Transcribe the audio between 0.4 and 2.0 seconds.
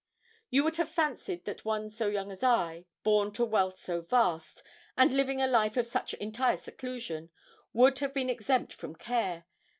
You would have fancied that one